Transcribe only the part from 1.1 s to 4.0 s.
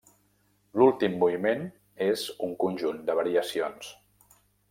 moviment és un conjunt de variacions.